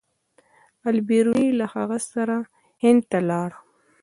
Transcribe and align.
البیروني 0.89 1.49
له 1.59 1.65
هغه 1.73 1.97
سره 2.11 2.35
هند 2.83 3.01
ته 3.11 3.19
لاړ. 3.29 3.49